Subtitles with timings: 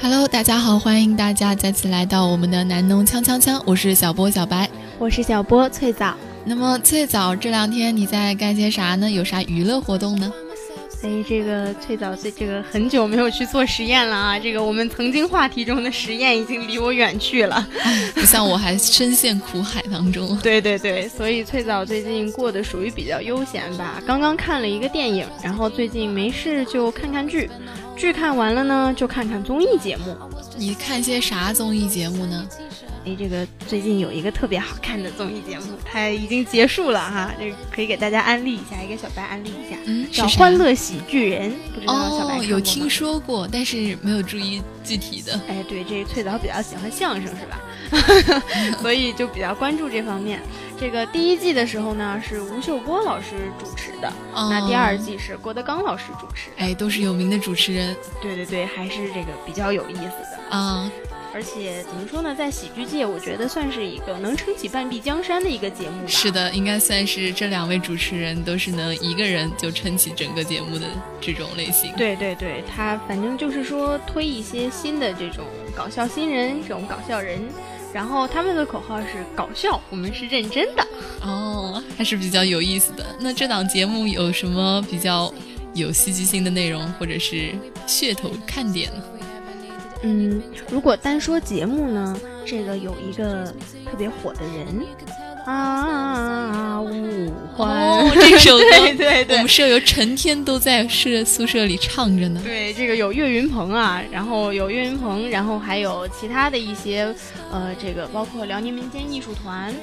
[0.00, 6.14] Hello，大家好，欢迎大家再次来到我们的南农锵锵锵，我是小波小白，我是小波翠枣。
[6.44, 9.10] 那么翠枣这两天你在干些啥呢？
[9.10, 10.32] 有啥娱乐活动呢？
[11.02, 14.38] 哎，这个翠枣这这个很久没有去做实验了啊！
[14.38, 17.66] 这个我们曾经话题中的实验已经离我远去了，
[18.14, 20.36] 不像我还深陷苦海当中。
[20.42, 24.02] 对对对，所以翠枣最近过得属于比较悠闲吧。
[24.06, 27.48] 刚刚看了一个电影，然后最近没事就看看剧，
[27.98, 30.04] 剧看完了呢就看看综艺节目。
[30.56, 32.48] 你看些啥综艺节目呢？
[33.08, 41.50] 哎，这个最近有一个特别好看的综艺节目，它已经结束了哈，这可以给大家安利一下，给小白安利一下，嗯，叫《欢乐喜剧人》。
[41.74, 45.40] 不知道小白哦，有听说过，但是没有注意具体的。
[45.48, 48.42] 哎，对，这翠枣比较喜欢相声是吧？
[48.82, 50.42] 所以就比较关注这方面。
[50.78, 56.50] 这个第一季的时候呢，是吴秀波老师主持的，那第二季是郭德纲老师主持。
[56.58, 57.96] 哎，都是有名的主持人。
[58.20, 60.90] 对对对，还是这个比较有意思的啊。
[61.38, 66.08] 而且怎么说呢，在喜剧界，我觉得算是一个能撑起半壁江山的一个节目吧。
[66.08, 70.86] 是的，应该算是这两位主持人都是能一个人就撑起整个节目的
[71.20, 71.92] 这种类型。
[71.96, 75.44] 对对对，他反正就是说推一些新的这种
[75.76, 77.40] 搞笑新人，这种搞笑人，
[77.94, 80.84] 然后他们的口号是搞笑，我们是认真的。
[81.22, 83.06] 哦，还是比较有意思的。
[83.20, 85.32] 那这档节目有什么比较
[85.72, 87.54] 有戏剧性的内容，或者是
[87.86, 89.04] 噱头看点呢？
[90.02, 93.44] 嗯，如果单说节目呢，这个有一个
[93.84, 94.82] 特别火的人
[95.44, 102.40] 啊，五环这首歌， 对对对，我们舍友成天都在舍宿舍里唱着呢。
[102.44, 107.14] 对，这个有岳云鹏啊，然后有岳云鹏，然后还有其他的一些，
[107.50, 109.74] 呃，这个包括辽宁民间艺术团。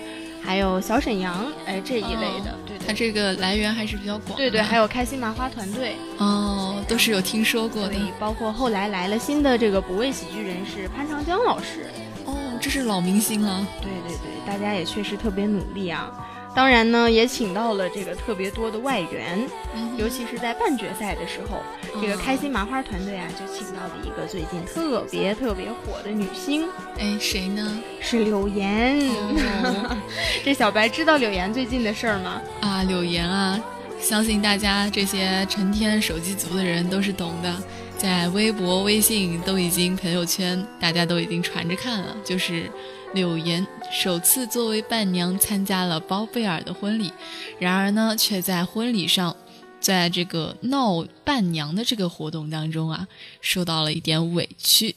[0.46, 4.38] 还有小沈阳，哎，这一类的，对，它这个来源还是比较广。
[4.38, 7.96] 对对，还有开心麻花团队，哦，都是有听说过的。
[8.20, 11.88] 包括后来来了新的这个补位喜剧人是潘长江老师，
[12.26, 13.66] 哦，这是老明星了。
[13.82, 16.12] 对对对，大家也确实特别努力啊。
[16.56, 19.46] 当然呢，也请到了这个特别多的外援，
[19.98, 21.62] 尤其是在半决赛的时候，
[22.02, 26.66] 这个开心麻花团队啊，就请到了一个最近特别特别火的女星。
[26.98, 27.84] 哎，谁呢？
[28.00, 28.98] 是柳岩。
[30.46, 32.42] 这小白知道柳岩最近的事儿吗？
[32.62, 33.60] 啊，柳岩啊，
[34.00, 37.54] 相信大家这些成天手机族的人都是懂的，
[37.98, 42.72] 在微博、微信都已经朋友圈，大家都已经传着看了，就是。
[43.16, 47.12] 柳岩首次作为伴娘参加了包贝尔的婚礼，
[47.58, 49.36] 然而呢，却在婚礼上，
[49.80, 53.08] 在这个闹伴娘的这个活动当中啊，
[53.40, 54.96] 受到了一点委屈。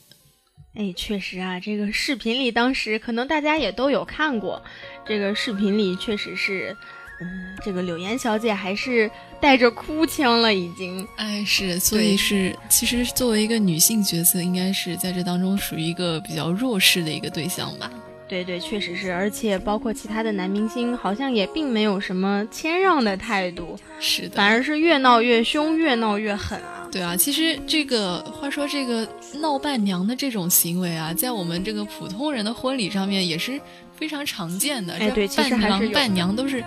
[0.75, 4.61] 哎，确实啊，这个视频里当时可能大家也都有看过，
[5.06, 6.77] 这个视频里确实是，
[7.21, 11.06] 嗯，这个柳岩小姐还是带着哭腔了，已经。
[11.17, 17.91] 哎，是，所以是，其实作为一个女性角色，应该是在这当中属于一个比较弱势的一个对象吧。
[18.28, 26.87] 对对，确实是，而且包括其他的男明星，好像也并没有什么谦让的态度，是的，反而是越闹越凶，越闹越狠啊。
[26.93, 29.09] 对啊，其实这个话说，这个
[29.41, 33.61] 闹伴娘的这种行为啊，在我们这个普通人的婚礼上面也是
[33.97, 34.94] 非常常见的。
[34.94, 36.62] 哎，对，伴娘伴娘都是。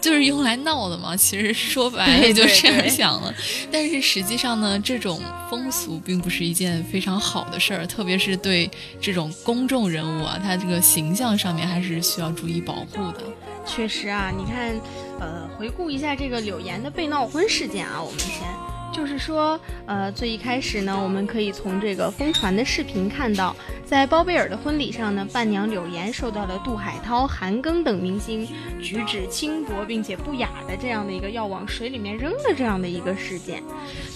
[0.00, 3.34] 就是用来闹的嘛， 其实说白了就这样想了。
[3.70, 5.20] 但是实际上呢，这种
[5.50, 13.22] 风俗并不是一件非常好的事儿，特别是对这种公众人物啊，他这个形象上面还是需要注意保护的。
[13.66, 14.80] 确实啊，你看，
[15.20, 18.69] 呃，回顾一下这个柳岩的被闹婚事件啊，我们先。
[18.92, 28.46] 就是说，呃，最一开始呢，我们可以从这个疯传的视频看到，在包贝尔的婚礼上呢，伴娘柳岩受到了杜海涛、韩庚等明星
[28.80, 33.62] 举止轻薄并且不雅的这样的一个要往水里面扔的这样的一个事件。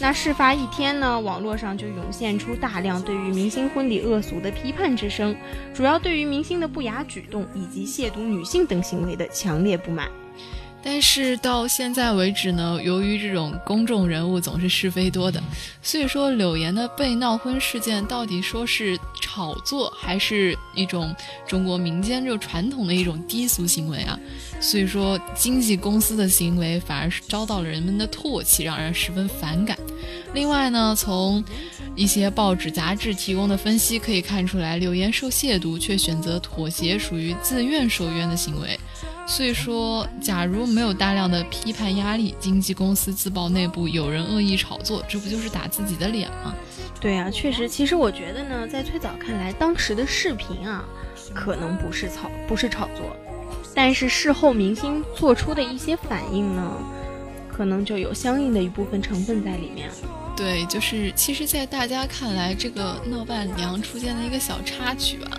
[0.01, 5.35] 那事发一天呢，网络上就涌现出大量对于明星婚礼恶俗的批判之声，
[5.73, 10.09] 主要对于明星的不雅举动以及亵渎女性等行为的强烈不满。
[10.85, 15.43] 但是到现在为止呢，由于这种公众人物总是是非多的，
[15.83, 21.17] 所以说柳岩的被闹婚事件到底说是炒作，还是一种
[21.49, 24.19] 中国民间就传统的一种低俗行为啊？
[24.61, 29.79] 所以说经纪公司的行为反而是遭到了人们的唾弃，让人十分反感。
[30.35, 31.43] 另外呢，从
[31.97, 38.79] 一些报纸杂志提供的分析可以看出来，柳岩受亵渎却选择妥协，属于自愿受冤的行为。
[39.27, 46.55] 所以说，假如没有大量的批判压力，经纪公司自曝内部有人恶意炒作，这不就是打自己的脸吗？
[47.01, 50.85] 对啊，确实，其实我觉得呢，在崔早看来，当时的视频啊，
[51.35, 53.17] 可能不是炒，不是炒作，
[53.75, 56.73] 但是事后明星做出的一些反应呢，
[57.49, 59.91] 可能就有相应的一部分成分在里面。
[60.37, 65.31] 对，就是其实，在大家看来，这个闹伴娘出现了一个小插曲吧，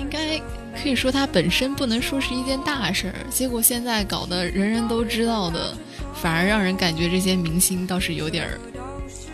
[0.00, 0.40] 应该
[0.80, 5.74] 可以说它本身不能说是一件大事儿，结果现在搞得人人都知道的，
[6.14, 8.58] 反而让人感觉这些明星倒是有点儿，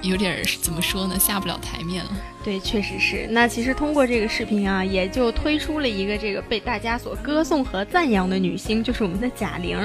[0.02, 2.10] 有点儿怎么说呢，下不了台面了。
[2.44, 3.26] 对，确实是。
[3.30, 9.78] 那其实通过这个视频啊，也就推出了一个这个被大家所歌颂和赞扬的女星，就是我们的贾玲。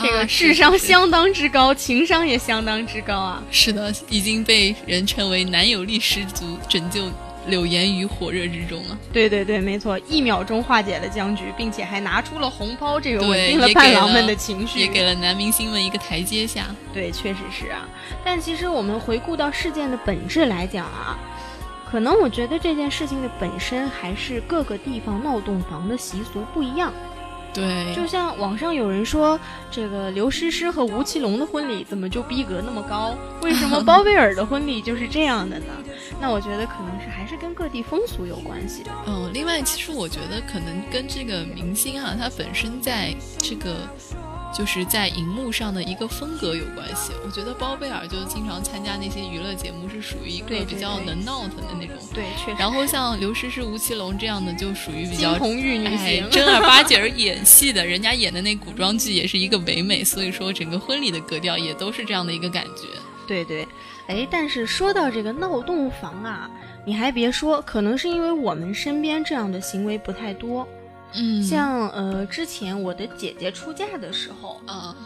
[0.00, 3.42] 这个智商相当之高，情商也相当之高啊！
[3.50, 7.04] 是的，已经被人称为男友力十足，拯救
[7.46, 8.98] 柳岩于火热之中啊。
[9.12, 16.66] 对对对，没错，一秒钟化解了僵局，并且还拿出了红包，这个稳定了伴郎们的情绪，也给了男明星们一个台阶下。
[16.92, 17.88] 对，确实是啊。
[18.24, 21.18] 但其实我们回顾到事件的本质来讲啊，
[21.90, 26.92] 可能我觉得这件事情的本身还是各个地方闹洞房的习俗不一样。
[27.54, 29.38] 对，就像网上有人说，
[29.70, 33.14] 这个刘诗诗和吴奇隆的婚礼怎么就逼格那么高？
[33.42, 35.66] 为什么包贝尔的婚礼就是这样的呢？
[36.20, 38.90] 那我觉得可能是还是跟各地风俗有关系的。
[39.06, 43.76] 嗯，另外，其实我觉得可能跟这个明星啊，他本身在这个。
[44.52, 47.12] 就是在荧幕上的一个风格有关系。
[47.24, 51.96] 我觉得包贝尔就经常参加那些娱乐节目，是属于一个比较能闹腾的那种。
[52.12, 52.56] 对，确实。
[52.58, 57.84] 然后像刘诗诗、吴奇隆这样的，就属于比较红玉女型，正儿八经演戏的。
[57.84, 62.86] 人家演的那古装剧也是一个唯美，所以说整个婚礼的格调也都是这样的一个感觉。
[63.26, 63.66] 对对，
[64.06, 66.50] 哎，但是说到这个闹洞房啊，
[66.84, 70.66] 你还别说，可能是因为我们身边这样的行为不太多。
[71.14, 74.96] 嗯，像呃，之前我的姐姐出嫁的时候，啊，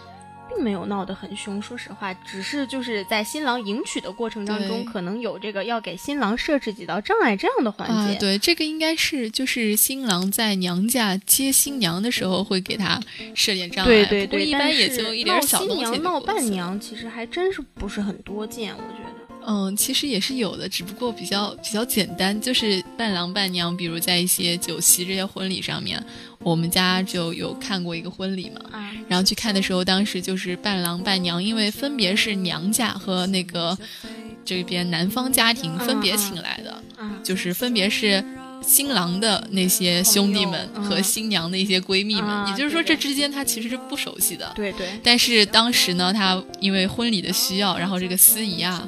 [0.48, 1.60] 并没有闹得很凶。
[1.60, 8.18] 说实话，只是就是在新郎迎娶的过程当中，可能有这个要给新郎设置几道障碍这样的环节。
[8.18, 13.00] 对，这个应该是就是新郎在娘家接新娘的时候会给他
[13.34, 13.88] 设点障碍。
[13.88, 15.82] 对对对，一般也就一点小东西。
[15.82, 19.05] 闹新娘、闹伴娘，其实还真是不是很多见，我觉得。
[19.48, 26.04] 嗯，其实也是有的，只不过比较比较简单，就是伴郎伴娘，比如在一些酒席这些婚礼上面，
[26.40, 28.60] 我们家就有看过一个婚礼嘛，
[29.08, 33.78] 然后去看的时候，当时就是伴郎伴娘，因为分别是娘家和那个
[34.44, 36.82] 这边男方家庭分别请来的，
[37.22, 38.24] 就是分别是
[38.60, 48.84] 新郎的那些兄弟们和新娘的一些闺蜜们，也就是说这之间他其实是不熟悉的，对对，但是当时呢，他因为婚礼的需要，然后这个司仪啊。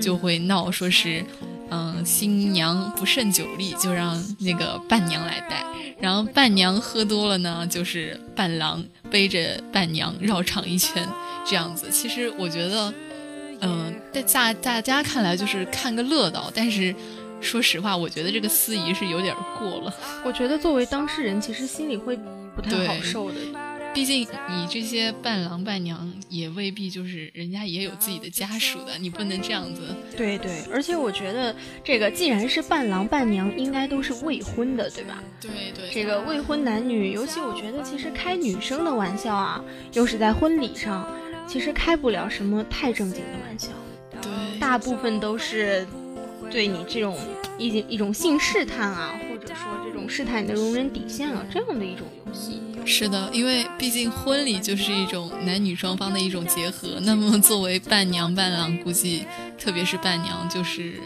[0.00, 1.24] 就会闹，说是，
[1.70, 5.64] 嗯，新娘不胜酒力，就让那个伴娘来带。
[5.98, 11.08] 然后伴娘喝多了呢，就是伴郎背着伴娘绕场一圈，
[11.44, 11.88] 这样子。
[11.90, 12.92] 其实我觉得，
[13.60, 16.94] 嗯，在大大家看来就是看个乐道，但是
[17.40, 19.94] 说实话，我觉得这个司仪是有点过了。
[20.22, 22.18] 我觉得作为当事人，其实心里会
[22.54, 23.36] 不太好受的。
[23.96, 29.80] 毕竟你这些伴郎伴娘也未必就是人家也有自己的家属的，你不能这样子。
[30.14, 35.24] 对对，而且我觉得这个既然是伴郎伴娘，应该都是未婚的，对吧？
[35.40, 35.90] 对对。
[35.90, 39.64] 这个未婚男女，尤其我觉得其实开女生的玩笑啊，
[39.94, 41.10] 又是在婚礼上，
[41.48, 43.68] 其实开不了什么太正经的玩笑。
[44.20, 44.60] 对。
[44.60, 45.86] 大部分都是
[46.50, 47.16] 对你这种
[47.56, 52.60] 一一种性试探啊，或者说这种试探你的容忍底线啊，这样的一种游戏。
[52.86, 57.00] 是的，因为毕竟婚礼就是一种男女双方的一种结合。
[57.02, 59.26] 那么作为伴娘伴郎，估计
[59.58, 61.00] 特别是伴娘，就是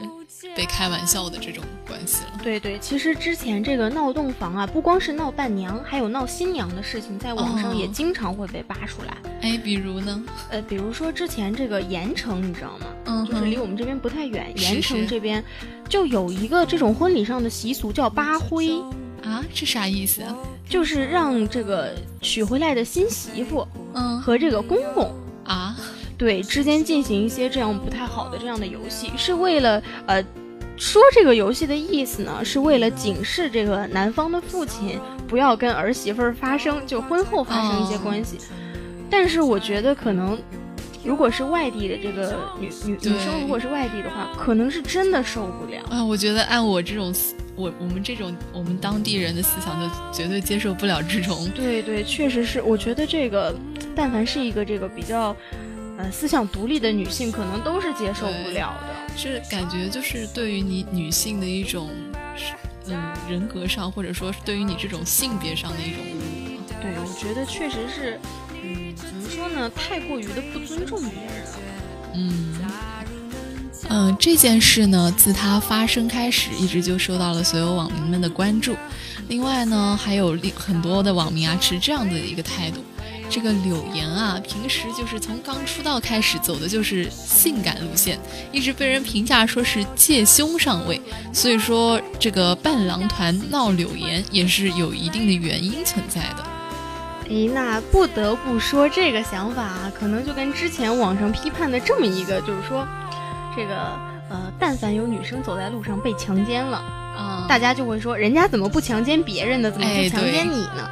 [0.55, 2.41] 被开玩笑的这种关系了。
[2.43, 9.17] 对对，其实之前这个闹洞房啊，不光是闹伴娘，还有闹新娘的事情，在网上也经常会被扒出来。
[9.41, 10.23] 哎，比如呢？
[10.51, 12.87] 呃，比如说之前这个盐城，你知道吗？
[13.07, 15.43] 嗯，就是离我们这边不太远，盐城这边
[15.89, 18.71] 就有一个这种婚礼上的习俗，叫扒灰。
[19.31, 20.37] 啊，这啥意思啊？
[20.69, 25.13] 就是让这个娶回来的新媳妇，嗯，和这个公公
[25.45, 25.77] 啊，
[26.19, 30.23] 对之间进行一些这样不太好的这样的游戏，是为了呃，
[30.77, 38.39] 说这个游戏的意思呢，是为了警示这个男方的父亲不要跟儿媳妇儿发生就婚后发生一些关系。
[39.09, 40.39] 但是我觉得可能，
[41.05, 46.05] 如果是外地的这个女女女生，如果是外地的话，可能是真的受不了啊。
[46.05, 47.13] 我觉得按我这种。
[47.61, 49.87] 我我们这种我们当地人的思想就
[50.17, 51.49] 绝对接受不了这种。
[51.55, 52.63] 对对，确实是。
[52.63, 53.55] 我觉得这个，
[53.95, 55.37] 但凡是一个这个比较，
[55.99, 59.17] 呃，思想独立的女性，可能都是接受不了的。
[59.17, 61.91] 是感觉就是对于你女性的一种，
[62.87, 62.99] 嗯，
[63.29, 66.61] 人格上或者说对于你这种性别上的一种侮辱。
[66.81, 68.19] 对，我觉得确实是，
[68.63, 69.71] 嗯，怎么说呢？
[69.71, 71.59] 太过于的不尊重别人了。
[72.15, 72.55] 嗯。
[73.89, 78.77] 嗯，这件事呢，自它发生开始，一直就受到了所有网民们的关注。
[79.29, 82.85] 另外呢，还有很多的网民啊持这样的一个态度，
[83.29, 88.19] 这个柳岩啊，平时就是从刚出道开始走的就是性感路线，
[88.53, 91.01] 一直被人评价说是借胸上位，
[91.33, 96.45] 所以说这个伴郎团闹柳岩也是有一定的原因存在的。
[97.29, 102.87] 诶，那不得不说这个想法啊，可能就跟之前网上批判的这么一个，就是说，
[103.57, 103.75] 这个
[104.29, 109.71] 呃，但凡有女生走在路上被强奸了，啊，大家就会说，人家怎么不强奸别人呢？
[109.71, 110.89] 怎么不强奸你呢？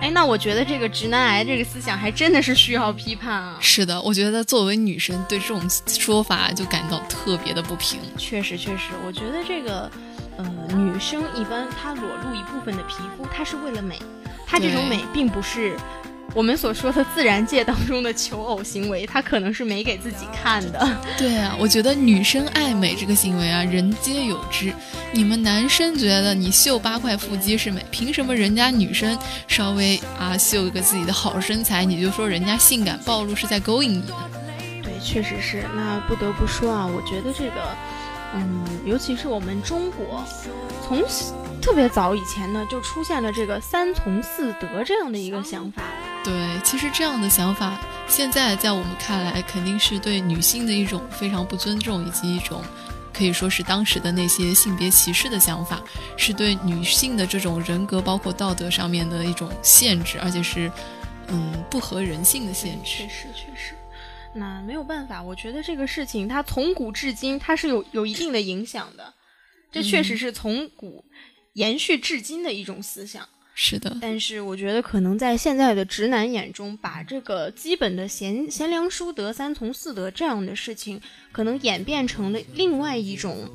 [0.00, 3.56] 哎，那我觉得这个直男癌这个思想还真的是需要批判啊。
[3.60, 7.98] 是的，我觉得作为女生对这种说法就感到特别的不平。
[8.18, 9.90] 确实，确实，我觉得这个
[10.36, 10.44] 呃，
[10.76, 13.98] 女生一般她裸露一部分的皮肤，她是为了美。
[14.46, 15.76] 她这种美并不是
[16.36, 20.86] 我们所说的自然界当中的求偶行为，他可能是没给自己看的。
[21.16, 24.70] 对啊，我觉得女生爱美这个行为啊，人皆有之。
[25.12, 34.30] 你们男生觉得你秀八块腹肌是美，凭什么人家女生稍微啊秀一个自己的好身材，你就说人家性感暴露是在勾引你呢？
[34.82, 35.64] 对，确实是。
[35.74, 37.76] 那不得不说啊，我觉得这个，
[38.34, 40.22] 嗯，尤其是我们中国，
[40.86, 41.02] 从。
[41.58, 45.82] 特别早以前呢，就出现了这个三从四德这样的一个想法。
[46.26, 52.64] 对，其实这样的想法，现在在我们看来，肯定是对女性的一种非常不尊重，以及一种
[53.14, 55.80] 可以说是当时的那些性别歧视的想法，
[56.16, 60.68] 是对女性的这种人格包括道德上面的一种限制，而且是
[61.28, 63.04] 嗯不合人性的限制。
[63.04, 63.74] 确实，确实。
[64.34, 69.14] 那没有办法，我觉得这个事情它从古至今它是有有一定的影响的，
[69.70, 71.04] 这确实是从古。
[71.52, 73.26] 延续至今的一种思想，
[73.58, 73.96] 是的。
[74.02, 81.00] 但是我觉得，可能在现在的直男眼中，把这个基本的贤贤良淑德、三从四德这样的事情，
[81.32, 83.48] 可能演变成了另外一种，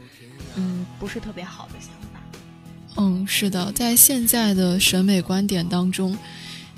[0.56, 2.20] 嗯，不是特别好的想法。
[2.98, 6.18] 嗯，是的，在现在的审美观点当中，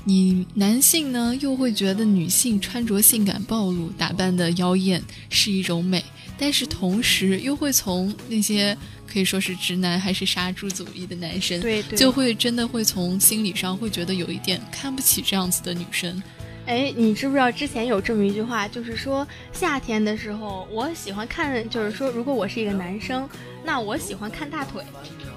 [0.03, 6.03] 你男性呢又会觉得女性穿着性感暴露、打扮的妖艳是一种美，
[6.38, 8.77] 但是同时又会从那些。
[9.13, 16.22] 可以说是直男还是杀猪主义的男生，对，就会真的会从心理上会觉得有一点看不起这样子的女生。
[16.65, 23.29] 哎，你知不知道之前有这么一句话，就是说夏天的时候，我喜欢看，就是说如果我是一个男生，
[23.63, 24.82] 那我喜欢看大腿，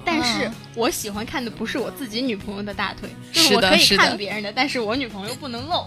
[0.03, 5.85] 但是我喜欢看的不是我自己女朋友的大腿，就是我可以看别人的，但是我女朋友不能露。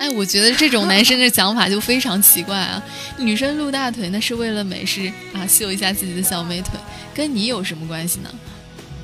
[0.00, 2.82] 哎，我觉得这种男生的想法就非常奇怪啊！
[3.18, 6.72] 女生露大腿那是为了美，是啊，秀一下自己的小美腿，
[7.14, 8.30] 跟你有什么关系呢？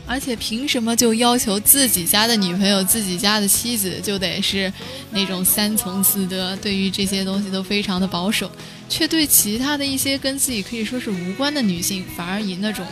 [0.07, 4.73] 而且凭什么就要求自己家的女朋友、自己家的妻子就得是
[5.11, 8.51] 那种三从四德，对于这些东西都非常的保守，
[8.89, 12.87] 却对其他的一些跟自己可以说是无关的女性，反而以那种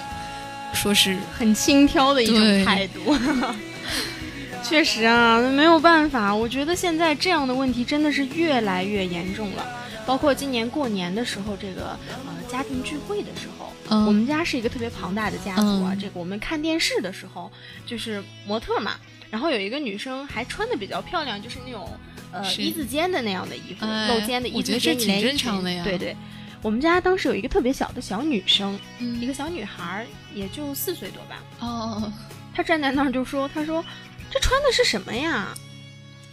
[0.74, 3.00] 说是很轻佻的一种态度。
[4.64, 6.34] 确实啊，没有办法。
[6.34, 9.64] 我觉得现在这样的问题真的是越来越严重了。
[10.06, 13.72] 包括今年过年的时候，这个呃家庭聚会的时候，
[14.06, 15.94] 我们家是一个特别庞大的家族啊。
[15.98, 17.52] 这个我们看电视的时候，
[17.86, 18.92] 就是模特嘛，
[19.30, 21.88] 然后有一个女生还穿的比较漂亮，就是那种
[22.32, 25.84] 呃一字肩的那样的衣服，露肩的一字肩挺正常的呀。
[25.84, 26.16] 对对，
[26.62, 31.36] 我们家当时有一个特别小的小女生，一个小女孩，也就四岁多吧。
[31.60, 32.12] 哦，
[32.54, 33.84] 她站在那儿就说：“她说。”
[34.34, 35.54] 这穿的是什么呀？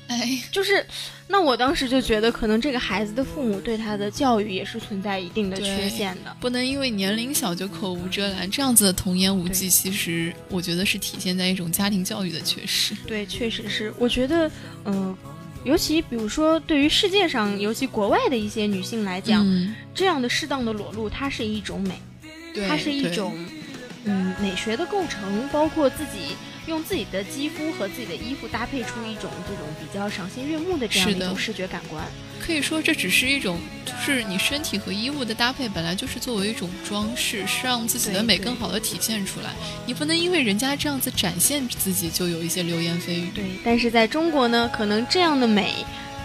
[0.08, 0.84] 哎，就是，
[1.27, 12.96] 那我当时就觉得，可能这个孩子的父母对他的教育也是存在一定的缺陷的，不能因为年龄小就口无遮拦，这样子的童言无忌，其实我觉得是体现在一种家庭教育的缺失。
[13.05, 13.93] 对，确实是。
[14.00, 14.51] 我觉得，
[14.84, 15.15] 嗯，
[15.63, 19.48] 尤其比如说，对于世界上，尤其国外的一些女性来讲，
[19.93, 22.01] 这样的适当的裸露，它是一种美，
[22.67, 23.34] 它是一种，
[24.03, 26.36] 嗯，美学的构成，包括自己。
[26.68, 32.06] 用自己的肌肤和自己的衣服搭配出一种这种比较赏心悦目的这样的一种视觉感官，
[32.39, 39.51] 可以说这只是一种，就是你身体和衣物的搭配本来就是作为一种装饰，是让自己的美更好的体现出来。
[39.86, 43.30] 你不能因为人家这样子展现自己，就有一些流言蜚语。
[43.34, 45.74] 对，但是在中国呢，可能这样的美，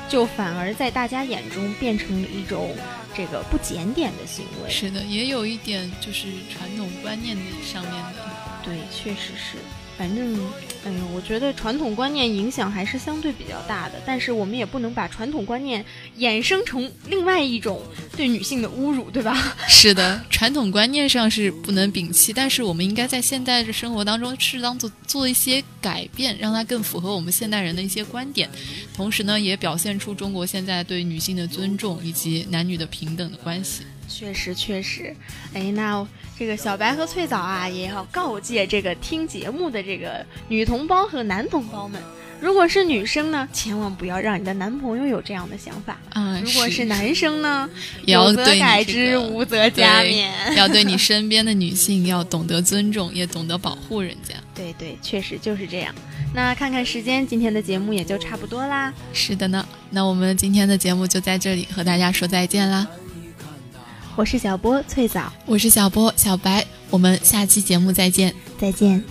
[0.08, 2.76] 就反而在大家眼中变成了一种
[3.16, 4.70] 这个不检点的行为。
[4.70, 8.30] 是的，也有一点就是传统观念上面的。
[8.62, 9.56] 对，确实是。
[9.98, 10.38] 反正，
[10.84, 15.82] 哎呀，我觉得传统观念影响还是相对比较大的，但是我们也不能把传统观念
[16.18, 17.82] 衍生成另外一种
[18.16, 19.34] 对女性的侮辱，对吧？
[19.66, 28.50] 是的，传统观念上是不能摒弃，但是我们应该在现在的生活当中适当做做一些改变，让它更符合我们现代人的一些观点，
[28.94, 33.82] 同时呢，也表现出中国现在对女性的尊重以及男女的平等的关系。
[34.08, 35.14] 确实，确实，
[35.52, 36.06] 哎，那
[36.38, 42.00] 这个小白和翠枣啊，也要告诫这个听节目的这个女同胞和男同胞们，
[42.40, 45.98] 如果是女生呢，千万不要让你的男朋友有这样的想法。
[46.10, 47.68] 啊，如果是是男生呢，
[48.04, 50.54] 也要有则改这之，个无则加对勉。
[50.54, 54.34] 要对你身边的女性要懂得尊重，也懂得保护人家。
[54.54, 55.94] 对对，确实就是这样。
[56.34, 58.92] 那看看时间，今天的节目也就差不多啦。
[59.14, 62.86] 是的呢，那我们今天的节目就在这里和大家说再见啦。
[64.16, 68.34] 我是小波翠枣，我是小波小白，我们下期节目再见。
[68.58, 69.04] 再见。